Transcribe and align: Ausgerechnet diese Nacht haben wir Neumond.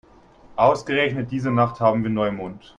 Ausgerechnet 0.55 1.29
diese 1.29 1.51
Nacht 1.51 1.79
haben 1.79 2.01
wir 2.01 2.09
Neumond. 2.09 2.63